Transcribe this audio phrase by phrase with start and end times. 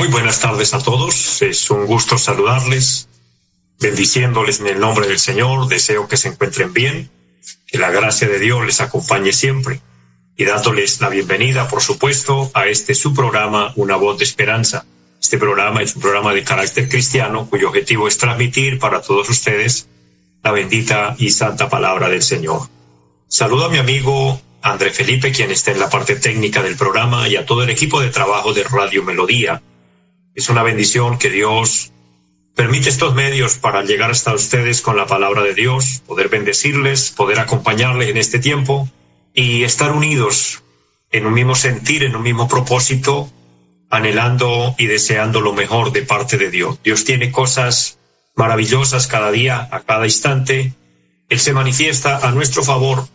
[0.00, 3.06] Muy buenas tardes a todos, es un gusto saludarles
[3.78, 7.10] bendiciéndoles en el nombre del Señor, deseo que se encuentren bien,
[7.66, 9.82] que la gracia de Dios les acompañe siempre
[10.38, 14.86] y dándoles la bienvenida, por supuesto, a este su programa, Una voz de esperanza.
[15.20, 19.86] Este programa es un programa de carácter cristiano cuyo objetivo es transmitir para todos ustedes
[20.42, 22.62] la bendita y santa palabra del Señor.
[23.28, 27.36] Saludo a mi amigo André Felipe, quien está en la parte técnica del programa, y
[27.36, 29.60] a todo el equipo de trabajo de Radio Melodía.
[30.34, 31.92] Es una bendición que Dios
[32.60, 37.38] Permite estos medios para llegar hasta ustedes con la palabra de Dios, poder bendecirles, poder
[37.38, 38.86] acompañarles en este tiempo
[39.32, 40.62] y estar unidos
[41.10, 43.30] en un mismo sentir, en un mismo propósito,
[43.88, 46.78] anhelando y deseando lo mejor de parte de Dios.
[46.82, 47.98] Dios tiene cosas
[48.34, 50.74] maravillosas cada día, a cada instante.
[51.30, 53.08] Él se manifiesta a nuestro favor.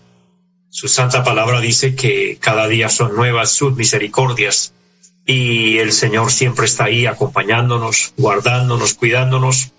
[0.70, 4.74] Su santa palabra dice que cada día son nuevas sus misericordias
[5.26, 9.72] y el Señor siempre está ahí acompañándonos, guardándonos, cuidándonos,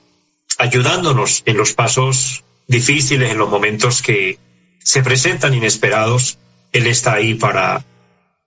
[0.59, 4.39] ayudándonos en los pasos difíciles, en los momentos que
[4.83, 6.39] se presentan inesperados.
[6.73, 7.85] Él está ahí para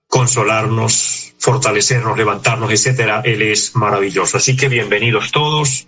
[0.08, 3.22] consolarnos, fortalecernos, levantarnos, etcétera.
[3.24, 4.36] Él es maravilloso.
[4.36, 5.86] Así que bienvenidos todos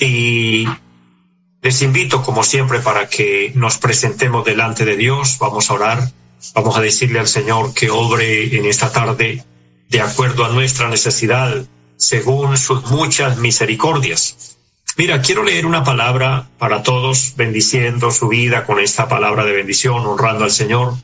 [0.00, 0.66] y
[1.62, 5.36] les invito, como siempre, para que nos presentemos delante de Dios.
[5.38, 6.12] Vamos a orar.
[6.54, 9.44] Vamos a decirle al Señor que obre en esta tarde
[9.88, 11.64] de acuerdo a nuestra necesidad,
[11.96, 14.56] según sus muchas misericordias.
[14.96, 20.04] Mira, quiero leer una palabra para todos, bendiciendo su vida con esta palabra de bendición,
[20.04, 20.94] honrando al Señor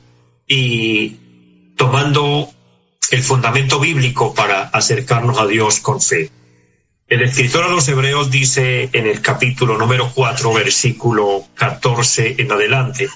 [0.46, 1.16] y
[1.76, 2.48] tomando
[3.10, 6.30] el fundamento bíblico para acercarnos a Dios con fe.
[7.06, 13.08] El escritor a los Hebreos dice en el capítulo número 4, versículo 14 en adelante,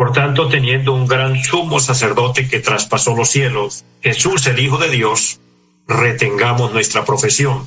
[0.00, 4.88] por tanto, teniendo un gran sumo sacerdote que traspasó los cielos, Jesús el Hijo de
[4.88, 5.40] Dios,
[5.86, 7.66] retengamos nuestra profesión,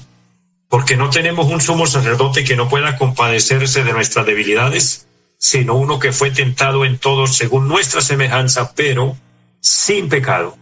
[0.68, 5.08] porque no tenemos un sumo sacerdote que no pueda compadecerse de nuestras debilidades,
[5.38, 9.16] sino uno que fue tentado en todo según nuestra semejanza, pero
[9.60, 10.58] sin pecado.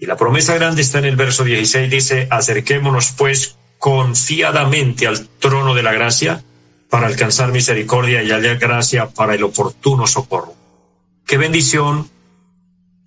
[0.00, 5.72] Y la promesa grande está en el verso 16, dice, acerquémonos pues confiadamente al trono
[5.72, 6.42] de la gracia
[6.88, 10.58] para alcanzar misericordia y hallar gracia para el oportuno socorro.
[11.30, 12.10] Qué bendición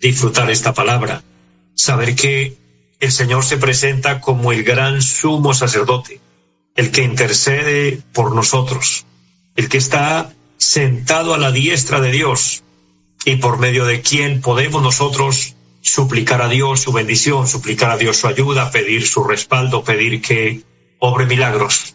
[0.00, 1.22] disfrutar esta palabra,
[1.74, 2.56] saber que
[2.98, 6.22] el Señor se presenta como el gran sumo sacerdote,
[6.74, 9.04] el que intercede por nosotros,
[9.56, 12.62] el que está sentado a la diestra de Dios
[13.26, 18.16] y por medio de quien podemos nosotros suplicar a Dios su bendición, suplicar a Dios
[18.16, 20.62] su ayuda, pedir su respaldo, pedir que
[20.98, 21.94] obre milagros.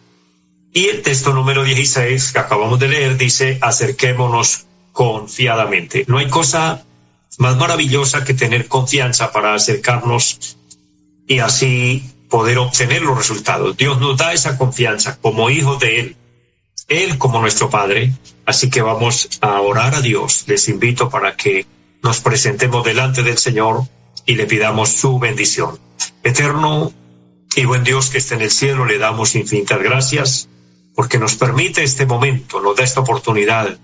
[0.72, 6.06] Y el texto número 16 que acabamos de leer dice, acerquémonos confiadamente.
[6.08, 6.86] No hay cosa
[7.38, 10.58] más maravillosa que tener confianza para acercarnos
[11.28, 13.78] y así poder obtener los resultados.
[13.78, 16.16] Dios nos da esa confianza como hijos de Él,
[16.88, 18.12] Él como nuestro Padre.
[18.46, 20.46] Así que vamos a orar a Dios.
[20.48, 21.66] Les invito para que
[22.02, 23.84] nos presentemos delante del Señor
[24.26, 25.80] y le pidamos su bendición.
[26.24, 26.92] Eterno
[27.56, 30.50] y buen Dios que está en el cielo, le damos infinitas gracias
[30.96, 33.78] porque nos permite este momento, nos da esta oportunidad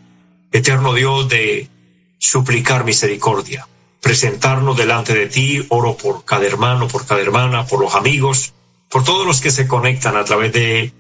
[0.58, 1.70] eterno Dios, de
[2.18, 3.68] suplicar misericordia,
[4.02, 8.54] presentarnos delante de ti, oro por cada hermano, por cada hermana, por los amigos,
[8.90, 10.94] por todos los que se conectan a través de,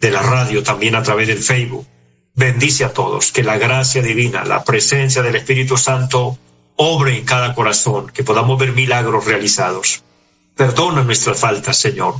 [0.00, 1.86] la radio, también a través del Facebook.
[2.34, 6.38] Bendice a todos, que la gracia divina, la presencia del Espíritu Santo
[6.76, 10.02] obre en cada corazón, que podamos ver milagros realizados.
[10.56, 12.14] Perdona nuestras faltas, Señor.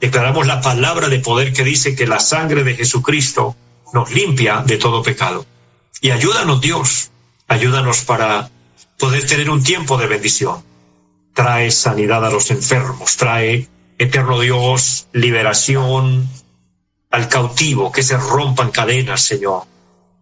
[0.00, 3.56] Declaramos la palabra de poder que dice que la sangre de Jesucristo
[3.92, 5.44] nos limpia de todo pecado.
[6.00, 7.10] Y ayúdanos Dios,
[7.48, 8.50] ayúdanos para
[8.98, 10.62] poder tener un tiempo de bendición.
[11.34, 16.28] Trae sanidad a los enfermos, trae, eterno Dios, liberación
[17.10, 19.64] al cautivo, que se rompan cadenas, Señor.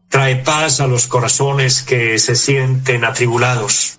[0.08, 3.98] Trae paz a los corazones que se sienten atribulados.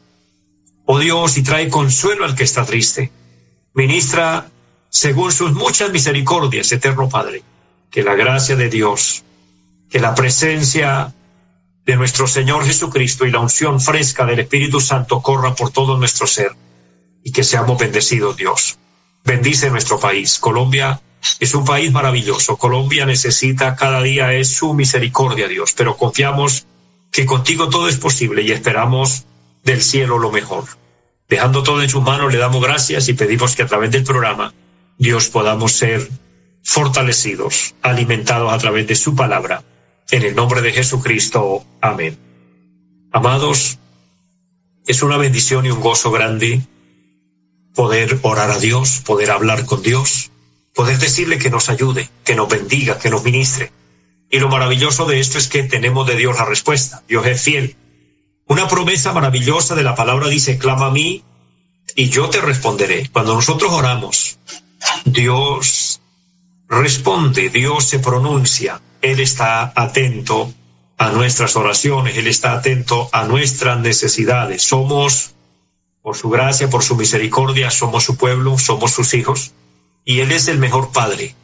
[0.86, 3.12] Oh Dios, y trae consuelo al que está triste.
[3.74, 4.50] Ministra
[4.90, 7.44] según sus muchas misericordias, eterno Padre,
[7.92, 9.24] que la gracia de Dios,
[9.90, 11.14] que la presencia
[11.86, 16.26] de nuestro Señor Jesucristo y la unción fresca del Espíritu Santo corra por todo nuestro
[16.26, 16.52] ser
[17.24, 18.78] y que seamos bendecidos, Dios.
[19.24, 20.40] Bendice nuestro país.
[20.40, 21.02] Colombia
[21.40, 22.56] Es un país maravilloso.
[22.58, 26.68] Colombia necesita cada día es su misericordia, Dios, pero confiamos
[27.12, 29.26] que contigo todo es posible y esperamos
[29.64, 30.66] del cielo lo mejor.
[31.28, 34.54] Dejando todo en sus manos, le damos gracias y pedimos que a través del programa
[35.00, 36.08] Dios podamos ser
[36.64, 39.64] fortalecidos, alimentados a través de su palabra.
[40.12, 41.66] En el nombre de Jesucristo.
[41.82, 42.18] Amén.
[43.12, 43.80] Amados,
[44.86, 46.62] es una bendición y un gozo grande
[47.74, 50.32] poder orar a Dios, poder hablar con Dios,
[50.74, 53.72] poder decirle que nos ayude, que nos bendiga, que nos ministre.
[54.30, 57.04] Y lo maravilloso de esto es que tenemos de Dios la respuesta.
[57.08, 57.76] Dios es fiel.
[58.48, 61.24] Una promesa maravillosa de la palabra dice, clama a mí
[61.96, 63.10] y yo te responderé.
[63.12, 64.38] Cuando nosotros oramos,
[65.06, 66.02] Dios
[66.68, 70.52] responde, Dios se pronuncia, Él está atento
[70.98, 74.64] a nuestras oraciones, Él está atento a nuestras necesidades.
[74.64, 75.36] Somos,
[76.02, 79.54] por su gracia, por su misericordia, somos su pueblo, somos sus hijos,
[80.04, 81.36] y Él es el mejor Padre.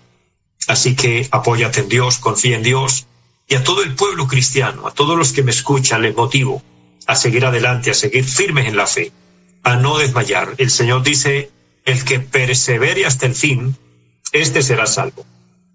[0.68, 3.06] Así que apóyate en Dios, confía en Dios,
[3.48, 6.63] y a todo el pueblo cristiano, a todos los que me escuchan, les motivo
[7.06, 9.12] a seguir adelante, a seguir firmes en la fe,
[9.62, 10.56] a no desmayar.
[10.58, 11.52] El Señor dice,
[11.86, 13.78] el que persevere hasta el fin,
[14.31, 15.25] este será salvo.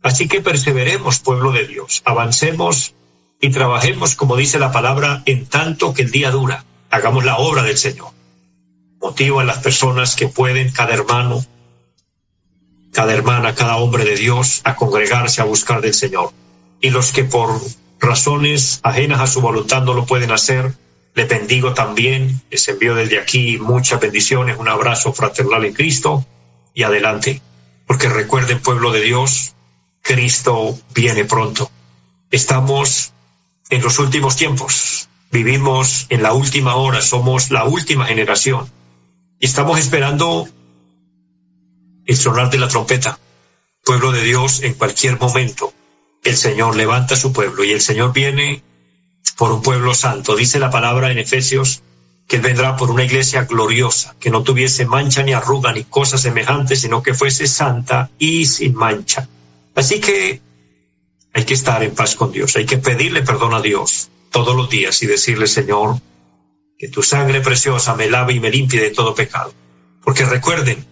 [0.03, 2.95] Así que perseveremos, pueblo de Dios, avancemos
[3.41, 6.65] y trabajemos, como dice la palabra, en tanto que el día dura.
[6.91, 8.09] Hagamos la obra del Señor.
[9.01, 11.45] Motivo a las personas que pueden, cada hermano,
[12.93, 16.31] cada hermana, cada hombre de Dios, a congregarse, a buscar del Señor.
[16.81, 17.61] Y los que por
[18.01, 20.73] razones ajenas a su voluntad no lo pueden hacer,
[21.15, 22.41] le bendigo también.
[22.51, 26.25] Les envío desde aquí muchas bendiciones, un abrazo fraternal en Cristo
[26.73, 27.43] y adelante.
[27.87, 29.56] Porque recuerden, pueblo de Dios,
[30.07, 31.69] Cristo viene pronto.
[32.31, 33.13] Estamos
[33.71, 35.09] en los últimos tiempos.
[35.33, 38.71] Vivimos en la última hora, somos la última generación.
[39.41, 40.49] Estamos esperando
[42.07, 43.19] el sonar de la trompeta.
[43.85, 45.75] Pueblo de Dios, en cualquier momento,
[46.23, 48.63] el Señor levanta su pueblo y el Señor viene
[49.37, 50.37] por un pueblo santo.
[50.37, 51.83] Dice la palabra en Efesios
[52.29, 56.81] que vendrá por una iglesia gloriosa, que no tuviese mancha ni arruga ni cosas semejantes,
[56.81, 59.29] sino que fuese santa y sin mancha.
[59.77, 60.41] Así que
[61.35, 64.69] hay que estar en paz con Dios, hay que pedirle perdón a Dios todos los
[64.71, 66.01] días y decirle, Señor,
[66.79, 69.53] que tu sangre preciosa me lave y me limpie de todo pecado.
[70.03, 70.85] Porque recuerden,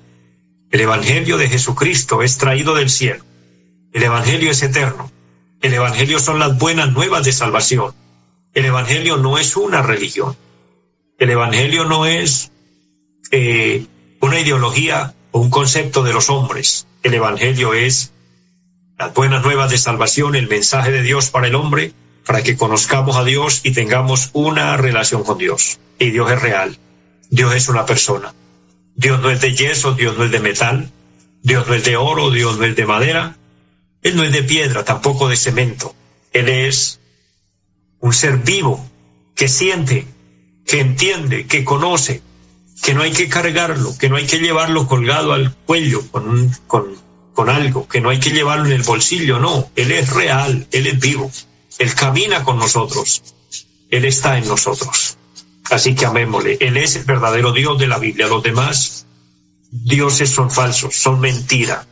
[0.71, 3.25] el Evangelio de Jesucristo es traído del cielo.
[3.93, 5.11] El Evangelio es eterno.
[5.63, 7.95] El Evangelio son las buenas nuevas de salvación.
[8.53, 10.37] El Evangelio no es una religión.
[11.19, 12.51] El Evangelio no es
[13.31, 13.87] eh,
[14.21, 16.87] una ideología o un concepto de los hombres.
[17.03, 18.14] El Evangelio es
[18.99, 21.93] las buenas nuevas de salvación, el mensaje de Dios para el hombre,
[22.25, 25.79] para que conozcamos a Dios y tengamos una relación con Dios.
[25.99, 26.79] Y Dios es real.
[27.31, 28.35] Dios es una persona.
[28.95, 30.91] Dios no es de yeso, Dios no es de metal,
[31.43, 33.37] Dios no es de oro, Dios no es de madera,
[34.03, 35.95] Él no es de piedra, tampoco de cemento.
[36.33, 37.01] Él es
[38.01, 38.89] un ser vivo
[39.35, 40.07] que siente,
[40.65, 42.23] que entiende, que conoce,
[42.83, 47.04] que no hay que cargarlo, que no hay que llevarlo colgado al cuello con, con
[47.35, 50.87] con algo, que no hay que llevarlo en el bolsillo, no, Él es real, Él
[50.87, 51.31] es vivo,
[51.79, 53.23] Él camina con nosotros,
[53.91, 55.19] Él está en nosotros.
[55.71, 59.07] Así que amémosle, Él es el verdadero Dios de la Biblia, los demás
[59.71, 61.87] dioses son falsos, son mentira.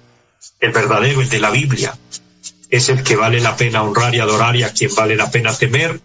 [0.61, 1.99] El verdadero, el de la Biblia,
[2.71, 5.57] es el que vale la pena honrar y adorar y a quien vale la pena
[5.57, 6.01] temer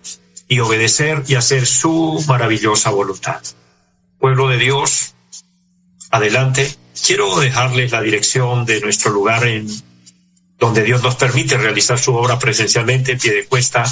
[0.47, 3.41] y obedecer y hacer su maravillosa voluntad.
[4.19, 5.13] Pueblo de Dios,
[6.09, 6.75] adelante
[7.05, 9.67] Quiero dejarles la dirección de nuestro lugar en
[10.59, 13.85] donde Dios nos permite realizar su obra presencialmente en pie de cuesta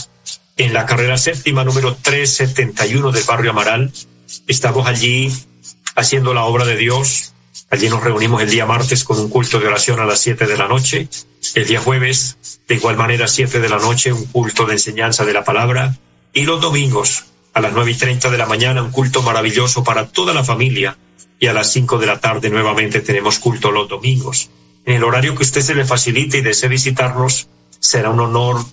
[0.57, 3.91] en la carrera séptima número 371 del barrio Amaral.
[4.47, 5.31] Estamos allí
[5.95, 7.33] haciendo la obra de Dios.
[7.69, 10.57] Allí nos reunimos el día martes con un culto de oración a las siete de
[10.57, 11.07] la noche.
[11.53, 15.33] El día jueves, de igual manera, siete de la noche, un culto de enseñanza de
[15.33, 15.97] la palabra.
[16.33, 20.07] Y los domingos, a las nueve y treinta de la mañana, un culto maravilloso para
[20.07, 20.97] toda la familia
[21.47, 24.49] a las cinco de la tarde nuevamente tenemos culto los domingos.
[24.85, 27.47] En el horario que usted se le facilite y desee visitarnos,
[27.79, 28.63] será un honor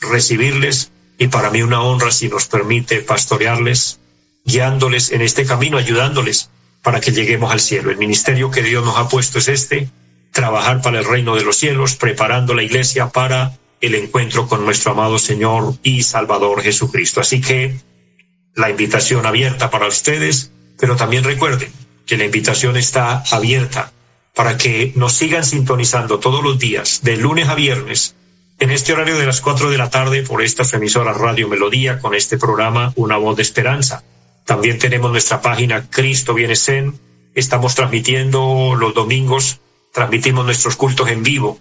[0.00, 4.00] recibirles y para mí una honra si nos permite pastorearles,
[4.44, 6.50] guiándoles en este camino, ayudándoles
[6.82, 7.90] para que lleguemos al cielo.
[7.90, 9.90] El ministerio que Dios nos ha puesto es este,
[10.32, 14.92] trabajar para el reino de los cielos, preparando la iglesia para el encuentro con nuestro
[14.92, 17.20] amado Señor y Salvador Jesucristo.
[17.20, 17.76] Así que
[18.54, 21.72] la invitación abierta para ustedes, pero también recuerden,
[22.08, 23.92] que la invitación está abierta
[24.34, 28.16] para que nos sigan sintonizando todos los días, de lunes a viernes,
[28.58, 32.16] en este horario de las cuatro de la tarde por esta emisora Radio Melodía con
[32.16, 34.02] este programa Una Voz de Esperanza.
[34.44, 36.54] También tenemos nuestra página Cristo Viene
[37.34, 39.60] Estamos transmitiendo los domingos,
[39.92, 41.60] transmitimos nuestros cultos en vivo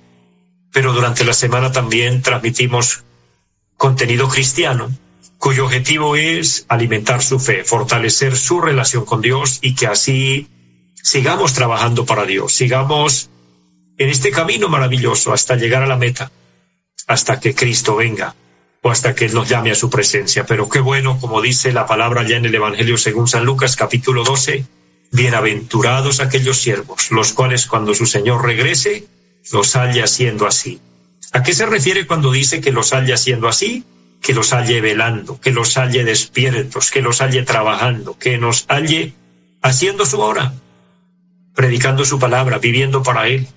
[0.77, 3.03] pero durante la semana también transmitimos
[3.77, 4.91] contenido cristiano
[5.37, 10.47] cuyo objetivo es alimentar su fe, fortalecer su relación con Dios y que así
[11.03, 13.29] sigamos trabajando para Dios, sigamos
[13.97, 16.31] en este camino maravilloso hasta llegar a la meta,
[17.07, 18.35] hasta que Cristo venga
[18.81, 20.45] o hasta que Él nos llame a su presencia.
[20.45, 24.23] Pero qué bueno, como dice la palabra ya en el Evangelio según San Lucas capítulo
[24.23, 24.65] 12,
[25.11, 29.07] bienaventurados aquellos siervos, los cuales cuando su Señor regrese,
[29.51, 30.79] los haya haciendo así.
[31.31, 33.83] ¿A qué se refiere cuando dice que los haya haciendo así?
[34.27, 39.13] Que los halle velando, que los halle despiertos, que los halle trabajando, que nos halle
[39.61, 40.51] haciendo su obra,
[41.55, 43.47] predicando su palabra, viviendo para Él,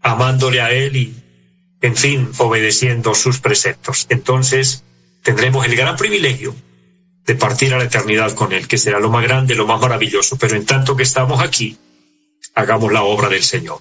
[0.00, 1.16] amándole a Él y,
[1.80, 4.06] en fin, obedeciendo sus preceptos.
[4.10, 4.84] Entonces,
[5.24, 6.54] tendremos el gran privilegio
[7.26, 10.36] de partir a la eternidad con Él, que será lo más grande, lo más maravilloso.
[10.38, 11.76] Pero en tanto que estamos aquí,
[12.54, 13.80] hagamos la obra del Señor.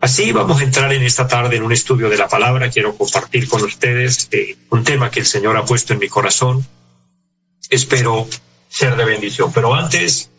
[0.00, 2.70] Así vamos a entrar en esta tarde en un estudio de la palabra.
[2.70, 6.64] Quiero compartir con ustedes eh, un tema que el Señor ha puesto en mi corazón.
[7.68, 8.28] Espero
[8.68, 9.52] ser de bendición.
[9.52, 10.30] Pero antes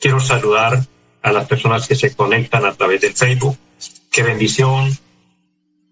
[0.00, 0.86] quiero saludar
[1.22, 3.58] a las personas que se conectan a través del Facebook.
[4.10, 4.96] Qué bendición.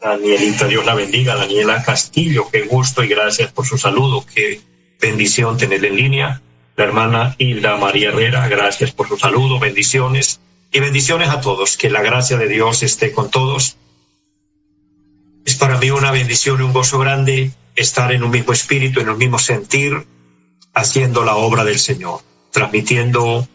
[0.01, 1.37] Danielita, Dios la bendiga.
[1.37, 4.25] Daniela Castillo, qué gusto y gracias por su saludo.
[4.35, 4.63] Qué
[4.99, 6.43] bendición tenerla en línea.
[6.75, 9.59] La hermana Hilda María Herrera, gracias por su saludo.
[9.59, 10.41] Bendiciones
[10.73, 11.77] y bendiciones a todos.
[11.77, 13.77] Que la gracia de Dios esté con todos.
[15.45, 19.09] Es para mí una bendición y un gozo grande estar en un mismo espíritu, en
[19.09, 20.07] un mismo sentir,
[20.75, 22.21] haciendo la obra del Señor,
[22.53, 23.49] transmitiendo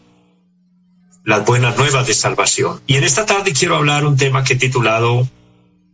[1.24, 2.80] las buenas nuevas de salvación.
[2.86, 5.28] Y en esta tarde quiero hablar un tema que he titulado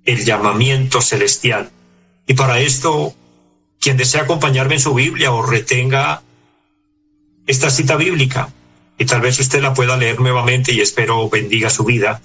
[0.04, 1.70] El llamamiento celestial.
[2.26, 3.14] Y para esto,
[3.80, 6.22] quien desea acompañarme en su Biblia o retenga
[7.46, 8.52] esta cita bíblica,
[8.98, 12.20] y tal vez usted la pueda leer nuevamente y espero bendiga su vida.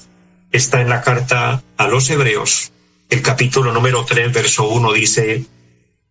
[0.51, 2.71] Está en la carta a los Hebreos,
[3.09, 5.45] el capítulo número 3, verso 1 dice,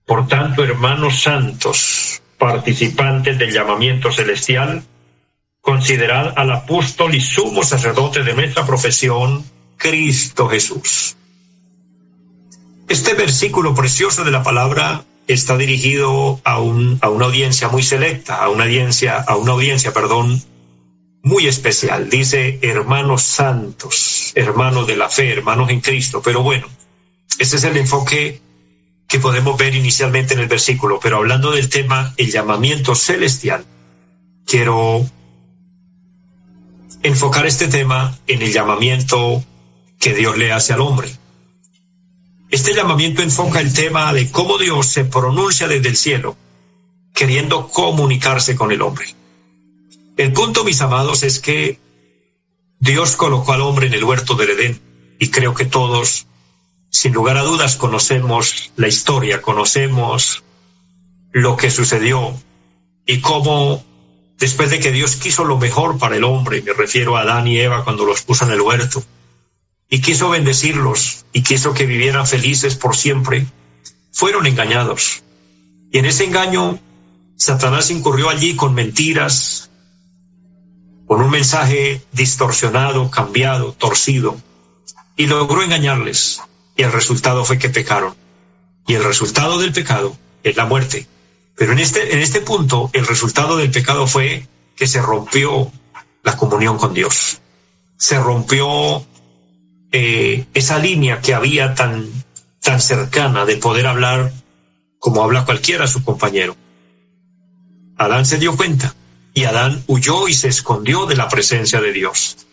[0.06, 4.82] Por tanto, hermanos santos, participantes del llamamiento celestial,
[5.60, 9.44] considerad al apóstol y sumo sacerdote de nuestra profesión,
[9.76, 11.16] Cristo Jesús.
[12.88, 18.42] Este versículo precioso de la palabra está dirigido a, un, a una audiencia muy selecta,
[18.42, 20.42] a una audiencia, a una audiencia, perdón,
[21.22, 22.08] muy especial.
[22.08, 26.22] Dice hermanos santos, hermanos de la fe, hermanos en Cristo.
[26.22, 26.68] Pero bueno,
[27.38, 28.40] ese es el enfoque
[29.08, 31.00] que podemos ver inicialmente en el versículo.
[31.02, 33.64] Pero hablando del tema, el llamamiento celestial,
[34.46, 35.04] quiero
[37.02, 39.44] enfocar este tema en el llamamiento
[39.98, 41.10] que Dios le hace al hombre.
[42.50, 46.36] Este llamamiento enfoca el tema de cómo Dios se pronuncia desde el cielo,
[47.12, 49.06] queriendo comunicarse con el hombre.
[50.16, 51.78] El punto, mis amados, es que
[52.78, 54.80] Dios colocó al hombre en el huerto del Edén
[55.18, 56.26] y creo que todos,
[56.90, 60.44] sin lugar a dudas, conocemos la historia, conocemos
[61.32, 62.34] lo que sucedió
[63.06, 63.84] y cómo
[64.38, 67.58] después de que Dios quiso lo mejor para el hombre, me refiero a Adán y
[67.58, 69.02] Eva cuando los puso en el huerto,
[69.88, 73.46] y quiso bendecirlos y quiso que vivieran felices por siempre,
[74.12, 75.22] fueron engañados.
[75.92, 76.78] Y en ese engaño,
[77.36, 79.70] Satanás incurrió allí con mentiras,
[81.06, 84.36] con un mensaje distorsionado, cambiado, torcido,
[85.16, 86.40] y logró engañarles.
[86.76, 88.14] Y el resultado fue que pecaron.
[88.86, 91.06] Y el resultado del pecado es la muerte.
[91.56, 95.72] Pero en este, en este punto, el resultado del pecado fue que se rompió
[96.22, 97.40] la comunión con Dios.
[97.96, 99.04] Se rompió
[99.92, 102.06] eh, esa línea que había tan,
[102.60, 104.32] tan cercana de poder hablar
[104.98, 106.56] como habla cualquiera su compañero.
[107.96, 108.94] Adán se dio cuenta
[109.32, 112.46] y Adán huyó y se escondió de la presencia de Dios.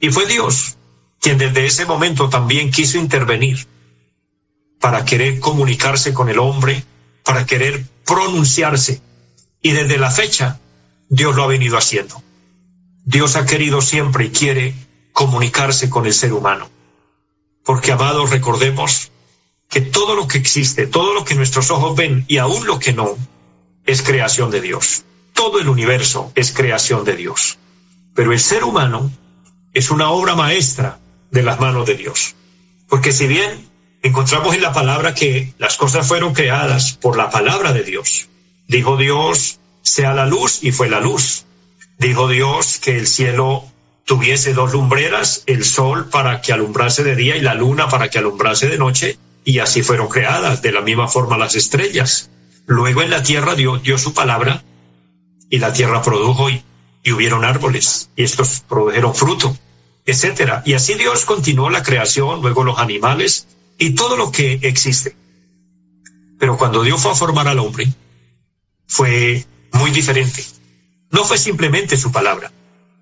[0.00, 0.76] Y fue Dios
[1.20, 3.66] quien desde ese momento también quiso intervenir
[4.80, 6.84] para querer comunicarse con el hombre,
[7.24, 9.02] para querer pronunciarse.
[9.60, 10.60] Y desde la fecha,
[11.08, 12.22] Dios lo ha venido haciendo.
[13.04, 14.74] Dios ha querido siempre y quiere
[15.12, 16.70] comunicarse con el ser humano.
[17.68, 19.12] Porque, amados, recordemos
[19.68, 22.94] que todo lo que existe, todo lo que nuestros ojos ven y aún lo que
[22.94, 23.14] no,
[23.84, 25.04] es creación de Dios.
[25.34, 27.58] Todo el universo es creación de Dios.
[28.14, 29.12] Pero el ser humano
[29.74, 30.98] es una obra maestra
[31.30, 32.36] de las manos de Dios.
[32.88, 33.68] Porque si bien
[34.00, 38.30] encontramos en la palabra que las cosas fueron creadas por la palabra de Dios,
[38.66, 41.44] dijo Dios, sea la luz y fue la luz.
[41.98, 43.70] Dijo Dios que el cielo
[44.08, 48.18] tuviese dos lumbreras, el sol para que alumbrase de día y la luna para que
[48.18, 52.30] alumbrase de noche, y así fueron creadas, de la misma forma las estrellas.
[52.64, 54.64] Luego en la tierra dio, dio su palabra,
[55.50, 56.62] y la tierra produjo y,
[57.02, 59.54] y hubieron árboles, y estos produjeron fruto,
[60.06, 60.62] etcétera.
[60.64, 63.46] Y así Dios continuó la creación, luego los animales,
[63.76, 65.14] y todo lo que existe.
[66.38, 67.92] Pero cuando Dios fue a formar al hombre,
[68.86, 70.42] fue muy diferente.
[71.10, 72.50] No fue simplemente su palabra.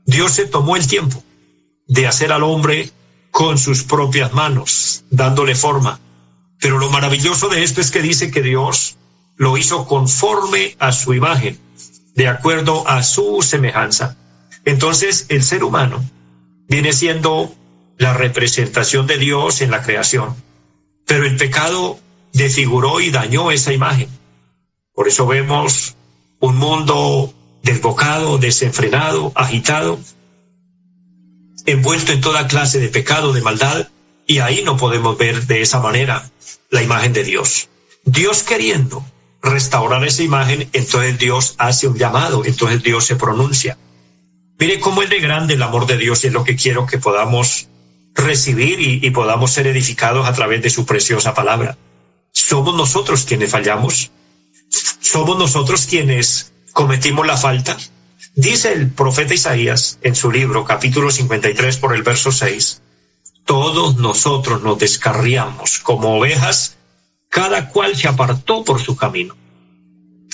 [0.06, 1.22] Dios se tomó el tiempo
[1.88, 2.90] de hacer al hombre
[3.30, 6.00] con sus propias manos, dándole forma.
[6.60, 8.96] Pero lo maravilloso de esto es que dice que Dios
[9.36, 11.58] lo hizo conforme a su imagen,
[12.14, 14.16] de acuerdo a su semejanza.
[14.64, 16.02] Entonces el ser humano
[16.68, 17.54] viene siendo
[17.98, 20.34] la representación de Dios en la creación.
[21.04, 21.98] Pero el pecado
[22.32, 24.08] desfiguró y dañó esa imagen.
[24.94, 25.96] Por eso vemos
[26.40, 27.32] un mundo
[27.66, 29.98] desbocado, desenfrenado, agitado,
[31.66, 33.88] envuelto en toda clase de pecado, de maldad,
[34.26, 36.30] y ahí no podemos ver de esa manera
[36.70, 37.68] la imagen de Dios.
[38.04, 39.04] Dios queriendo
[39.42, 43.76] restaurar esa imagen, entonces Dios hace un llamado, entonces Dios se pronuncia.
[44.58, 46.98] Mire cómo es de grande el amor de Dios y es lo que quiero que
[46.98, 47.68] podamos
[48.14, 51.76] recibir y, podamos ser edificados a través de su preciosa palabra.
[52.32, 54.10] Somos nosotros quienes fallamos.
[55.00, 57.74] Somos nosotros quienes cometimos la falta.
[58.34, 62.82] Dice el profeta Isaías en su libro, capítulo 53, por el verso 6,
[63.46, 66.76] todos nosotros nos descarriamos como ovejas,
[67.30, 69.34] cada cual se apartó por su camino.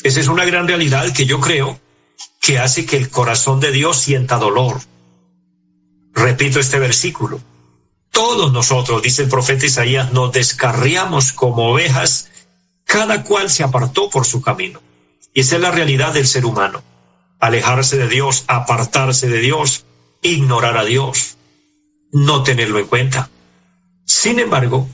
[0.03, 1.79] Esa es una gran realidad que yo creo
[2.41, 4.81] que hace que el corazón de Dios sienta dolor.
[6.13, 7.39] Repito este versículo.
[8.11, 12.31] Todos nosotros, dice el profeta Isaías, nos descarriamos como ovejas,
[12.85, 14.81] cada cual se apartó por su camino.
[15.35, 16.83] Y esa es la realidad del ser humano.
[17.41, 19.85] Alejarse de Dios, apartarse de Dios,
[20.23, 21.37] ignorar a Dios,
[22.13, 23.31] no tenerlo en cuenta.
[24.05, 24.89] Sin embargo,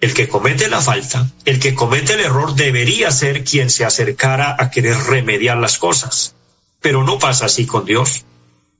[0.00, 4.56] el que comete la falta, el que comete el error debería ser quien se acercara
[4.58, 6.34] a querer remediar las cosas.
[6.80, 8.24] Pero no pasa así con Dios.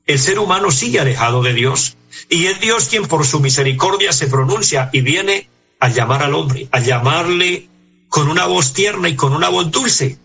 [0.05, 1.95] El ser humano sigue alejado de Dios
[2.29, 6.67] y es Dios quien por su misericordia se pronuncia y viene a llamar al hombre,
[6.71, 7.69] a llamarle
[8.09, 10.19] con una voz tierna y con una voz dulce,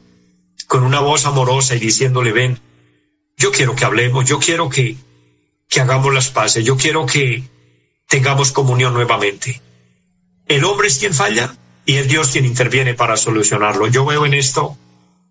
[0.69, 2.61] con una voz amorosa y diciéndole, ven,
[3.37, 4.97] yo quiero que hablemos, yo quiero que,
[5.69, 7.43] que hagamos las paces, yo quiero que
[8.07, 9.61] tengamos comunión nuevamente.
[10.47, 13.87] El hombre es quien falla y es Dios quien interviene para solucionarlo.
[13.87, 14.77] Yo veo en esto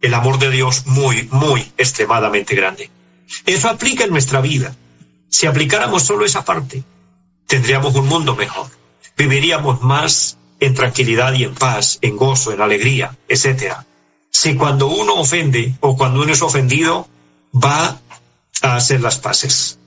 [0.01, 2.89] el amor de Dios muy, muy extremadamente grande.
[3.45, 4.75] Eso aplica en nuestra vida.
[5.29, 6.83] Si aplicáramos solo esa parte,
[7.45, 8.67] tendríamos un mundo mejor.
[9.15, 13.75] Viviríamos más en tranquilidad y en paz, en gozo, en alegría, etc.
[14.39, 17.07] Si cuando uno ofende o cuando uno es ofendido,
[17.55, 17.99] va
[18.61, 19.79] a hacer las paces.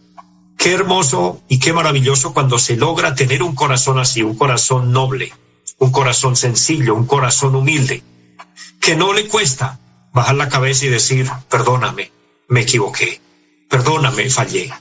[0.58, 5.32] Qué hermoso y qué maravilloso cuando se logra tener un corazón así, un corazón noble,
[5.78, 8.02] un corazón sencillo, un corazón humilde,
[8.80, 9.78] que no le cuesta
[10.12, 12.10] bajar la cabeza y decir, perdóname,
[12.48, 13.20] me equivoqué,
[13.68, 14.72] perdóname, fallé.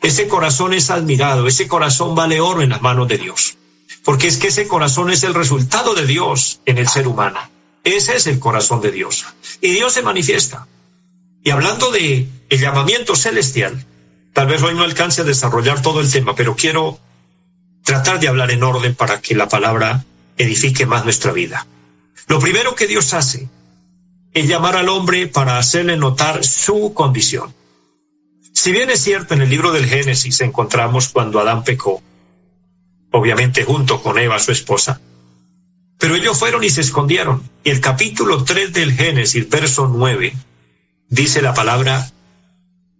[0.00, 3.58] Ese corazón es admirado, ese corazón vale oro en las manos de Dios,
[4.06, 7.57] porque es que ese corazón es el resultado de Dios en el ser humano.
[7.84, 9.26] Ese es el corazón de Dios.
[9.60, 10.66] Y Dios se manifiesta.
[11.42, 13.84] Y hablando de el llamamiento celestial,
[14.32, 16.98] tal vez hoy no alcance a desarrollar todo el tema, pero quiero
[17.84, 20.04] tratar de hablar en orden para que la palabra
[20.36, 21.66] edifique más nuestra vida.
[22.26, 23.48] Lo primero que Dios hace
[24.34, 27.54] es llamar al hombre para hacerle notar su condición.
[28.52, 32.02] Si bien es cierto, en el libro del Génesis encontramos cuando Adán pecó,
[33.12, 35.00] obviamente junto con Eva, su esposa,
[35.98, 37.42] pero ellos fueron y se escondieron.
[37.64, 40.32] Y el capítulo 3 del Génesis, verso 9,
[41.08, 42.10] dice la palabra,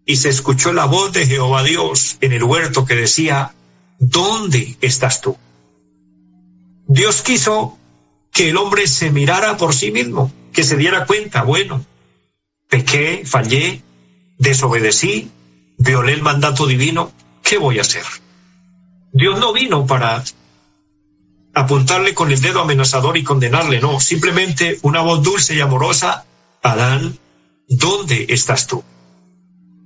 [0.05, 3.55] y se escuchó la voz de Jehová Dios en el huerto que decía,
[3.99, 5.37] ¿dónde estás tú?
[6.87, 7.79] Dios quiso
[8.33, 11.85] que el hombre se mirara por sí mismo, que se diera cuenta, bueno,
[12.69, 13.83] pequé, fallé,
[14.39, 15.31] desobedecí,
[15.77, 18.05] violé el mandato divino, ¿qué voy a hacer?
[19.13, 20.25] Dios no vino para
[21.55, 26.25] apuntarle con el dedo amenazador y condenarle, no, simplemente una voz dulce y amorosa,
[26.63, 27.19] Adán,
[27.69, 28.85] ¿dónde estás tú?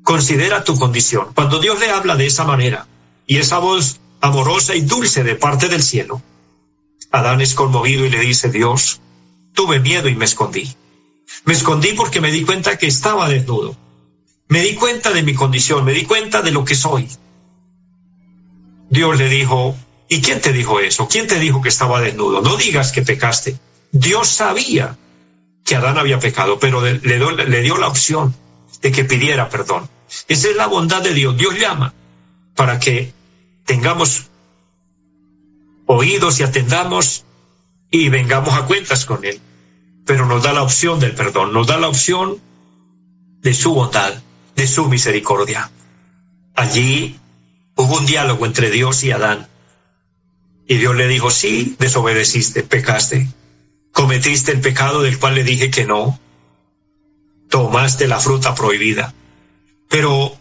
[0.03, 1.29] Considera tu condición.
[1.35, 2.87] Cuando Dios le habla de esa manera
[3.27, 6.23] y esa voz amorosa y dulce de parte del cielo,
[7.11, 9.01] Adán es conmovido y le dice, Dios,
[9.53, 10.75] tuve miedo y me escondí.
[11.45, 13.77] Me escondí porque me di cuenta que estaba desnudo.
[14.49, 17.09] Me di cuenta de mi condición, me di cuenta de lo que soy.
[18.91, 19.75] Dios le dijo,
[20.13, 21.09] ¿y quién te dijo eso?
[21.09, 22.43] ¿Quién te dijo que estaba desnudo?
[22.43, 23.59] No digas que pecaste.
[23.93, 24.99] Dios sabía
[25.65, 28.35] que Adán había pecado, pero le, le dio la opción
[28.83, 29.89] de que pidiera perdón.
[30.29, 31.35] Esa es la bondad de Dios.
[31.39, 31.95] Dios llama
[32.55, 33.15] para que
[33.65, 34.27] tengamos
[35.87, 37.25] oídos y atendamos
[37.91, 39.41] y vengamos a cuentas con Él.
[40.05, 42.39] Pero nos da la opción del perdón, nos da la opción
[43.41, 44.13] de su bondad
[44.57, 45.71] de su misericordia.
[46.55, 47.19] Allí
[47.77, 49.49] hubo un diálogo entre Dios y Adán.
[50.73, 53.29] Y Dios le dijo, sí, desobedeciste, pecaste,
[53.93, 56.19] cometiste el pecado del cual le dije que no,
[57.51, 59.13] tomaste la fruta prohibida.
[59.91, 60.35] Pero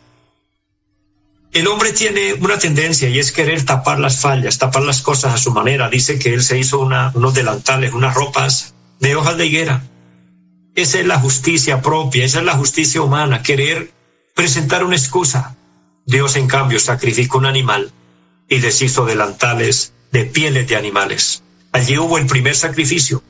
[1.51, 5.37] el hombre tiene una tendencia y es querer tapar las fallas, tapar las cosas a
[5.37, 5.89] su manera.
[5.89, 9.83] Dice que él se hizo unos delantales, unas ropas de hojas de higuera.
[10.75, 13.91] Esa es la justicia propia, esa es la justicia humana, querer
[14.33, 15.57] presentar una excusa.
[16.05, 17.91] Dios, en cambio, sacrificó un animal
[18.47, 21.43] y les hizo delantales de pieles de animales.
[21.71, 23.23] Allí hubo el primer sacrificio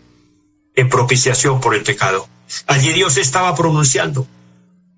[0.76, 2.28] en propiciación por el pecado.
[2.68, 4.28] Allí Dios estaba pronunciando,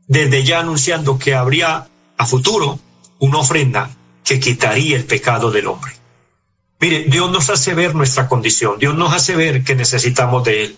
[0.07, 2.79] desde ya anunciando que habría a futuro
[3.19, 3.89] una ofrenda
[4.23, 5.93] que quitaría el pecado del hombre.
[6.79, 10.77] Mire, Dios nos hace ver nuestra condición, Dios nos hace ver que necesitamos de Él,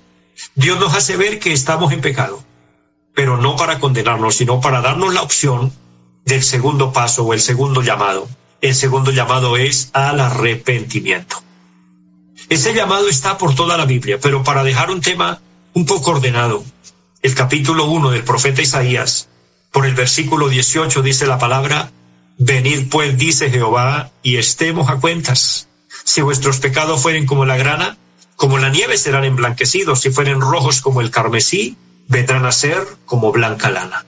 [0.54, 2.44] Dios nos hace ver que estamos en pecado,
[3.13, 5.72] pero no para condenarnos, sino para darnos la opción
[6.26, 8.28] del segundo paso o el segundo llamado.
[8.65, 11.43] El segundo llamado es al arrepentimiento.
[12.49, 15.39] Ese llamado está por toda la Biblia, pero para dejar un tema
[15.73, 16.63] un poco ordenado,
[17.21, 19.28] el capítulo 1 del profeta Isaías,
[19.71, 21.91] por el versículo 18 dice la palabra,
[22.39, 25.67] Venid pues, dice Jehová, y estemos a cuentas.
[26.04, 27.99] Si vuestros pecados fueren como la grana,
[28.36, 33.32] como la nieve serán emblanquecidos, si fueren rojos como el carmesí, vendrán a ser como
[33.32, 34.08] blanca lana.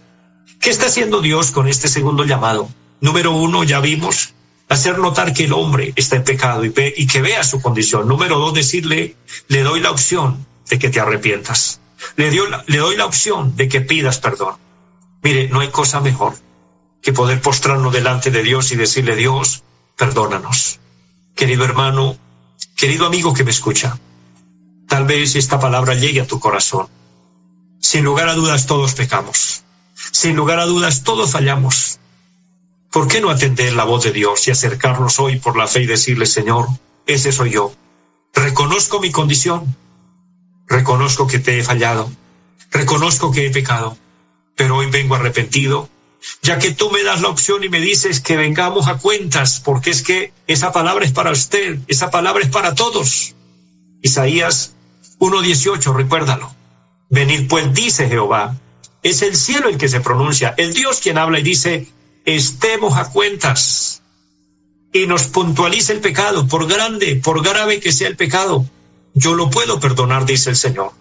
[0.59, 2.67] ¿Qué está haciendo Dios con este segundo llamado?
[3.01, 4.33] Número uno, ya vimos,
[4.69, 8.07] hacer notar que el hombre está en pecado y, que vea su condición.
[8.07, 9.15] Número dos, decirle,
[9.47, 11.79] le doy la opción de que te arrepientas.
[12.15, 14.55] Le, le doy la opción de que pidas perdón.
[15.23, 16.35] Mire, no hay cosa mejor
[17.01, 19.63] que poder postrarnos delante de Dios y decirle, Dios,
[19.95, 20.79] perdónanos.
[21.35, 22.17] Querido hermano,
[22.75, 23.97] querido amigo que me escucha,
[24.87, 26.87] tal vez esta palabra llegue a tu corazón.
[27.79, 29.63] Sin lugar a dudas todos pecamos.
[30.11, 31.99] Sin lugar a dudas todos fallamos.
[32.97, 35.85] ¿Por qué no atender la voz de Dios y acercarnos hoy por la fe y
[35.85, 36.65] decirle, Señor,
[37.05, 37.71] ese soy yo?
[38.33, 39.77] Reconozco mi condición.
[40.65, 42.11] Reconozco que te he fallado.
[42.71, 43.95] Reconozco que he pecado.
[44.55, 45.87] Pero hoy vengo arrepentido
[46.41, 49.91] ya que tú me das la opción y me dices que vengamos a cuentas, porque
[49.91, 53.35] es que esa palabra es para usted, esa palabra es para todos.
[54.01, 54.73] Isaías
[55.19, 56.51] 1.18, recuérdalo.
[57.11, 58.57] Venid pues, dice Jehová,
[59.03, 61.87] es el cielo el que se pronuncia, el Dios quien habla y dice,
[62.35, 64.01] estemos a cuentas.
[64.93, 68.65] Y nos puntualiza el pecado, por grande, por grave que sea el pecado.
[69.13, 70.91] Yo lo puedo perdonar, dice el Señor.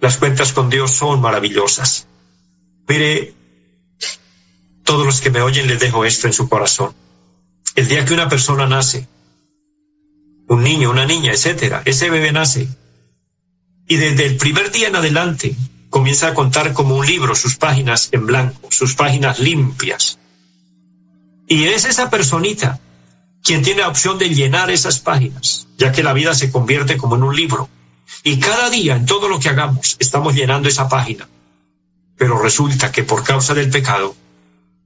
[0.00, 2.06] Las cuentas con Dios son maravillosas.
[2.88, 3.34] Mire,
[4.84, 6.94] todos los que me oyen les dejo esto en su corazón.
[7.74, 9.08] El día que una persona nace,
[10.48, 12.68] un niño, una niña, etcétera, ese bebé nace
[13.88, 15.56] y desde el primer día en adelante
[15.90, 20.18] comienza a contar como un libro sus páginas en blanco, sus páginas limpias.
[21.46, 22.80] Y es esa personita
[23.42, 27.16] quien tiene la opción de llenar esas páginas, ya que la vida se convierte como
[27.16, 27.68] en un libro.
[28.22, 31.28] Y cada día, en todo lo que hagamos, estamos llenando esa página.
[32.16, 34.16] Pero resulta que por causa del pecado,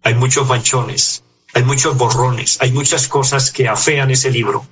[0.03, 1.23] hay muchos manchones,
[1.55, 4.67] hay muchos borrones, hay muchas cosas que afean ese libro.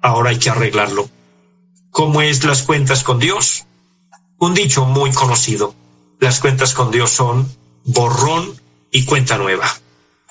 [0.00, 1.10] Ahora hay que arreglarlo.
[1.90, 3.66] ¿Cómo es las cuentas con Dios?
[4.38, 5.74] Un dicho muy conocido.
[6.20, 8.58] Las cuentas con Dios son borrón
[8.90, 9.68] y cuenta nueva.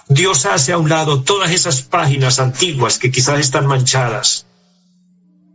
[0.10, 4.48] Dios hace a un lado todas esas páginas antiguas que quizás están manchadas,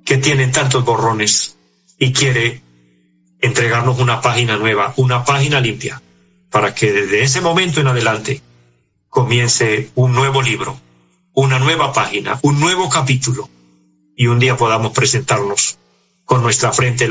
[0.04, 1.56] que tienen tantos borrones,
[1.98, 2.60] y quiere
[3.40, 6.02] entregarnos una página nueva, una página limpia
[6.50, 8.42] para que desde ese momento en adelante
[9.08, 10.78] comience un nuevo libro,
[11.32, 13.48] una nueva página, un nuevo capítulo,
[14.16, 15.78] y un día podamos presentarnos
[16.24, 17.08] con nuestra frente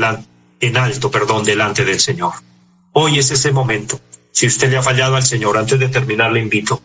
[0.60, 2.34] en alto, perdón, delante del Señor.
[2.92, 3.98] Hoy es ese momento.
[4.30, 6.80] Si usted le ha fallado al Señor, antes de terminar le invito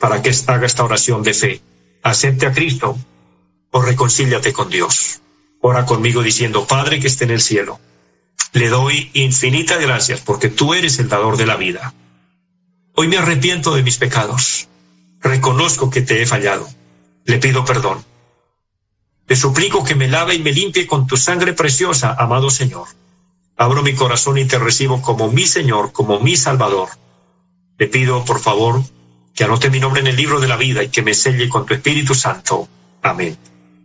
[0.00, 1.60] para que haga esta oración de fe.
[2.02, 2.98] Acepte a Cristo
[3.70, 5.20] o reconcíliate con Dios.
[5.60, 7.78] Ora conmigo diciendo, Padre que esté en el cielo
[8.52, 11.94] le doy infinitas gracias porque tú eres el dador de la vida.
[12.96, 14.68] Hoy me arrepiento de mis pecados.
[15.20, 16.68] Reconozco que te he fallado.
[17.24, 18.04] Le pido perdón.
[19.28, 22.88] Le suplico que me lave y me limpie con tu sangre preciosa, amado Señor.
[23.56, 26.88] Abro mi corazón y te recibo como mi Señor, como mi Salvador.
[27.78, 28.82] Le pido, por favor,
[29.34, 31.66] que anote mi nombre en el libro de la vida y que me selle con
[31.66, 32.68] tu Espíritu Santo.
[33.02, 33.36] Amén.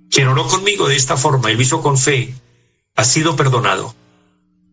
[0.09, 2.33] Quien oró conmigo de esta forma y lo hizo con fe,
[2.95, 3.95] ha sido perdonado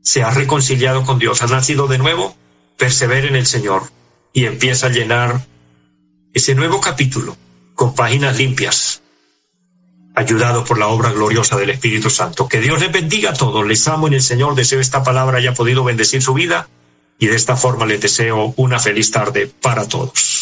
[0.02, 2.36] se ha reconciliado con Dios, ha nacido de nuevo,
[2.76, 3.84] persevera en el Señor
[4.32, 5.46] y empieza a llenar
[6.34, 7.36] ese nuevo capítulo
[7.74, 9.02] con páginas limpias,
[10.14, 12.48] ayudado por la obra gloriosa del Espíritu Santo.
[12.48, 15.54] Que Dios les bendiga a todos, les amo en el Señor, deseo esta palabra haya
[15.54, 16.68] podido bendecir su vida
[17.18, 20.41] y de esta forma les deseo una feliz tarde para todos.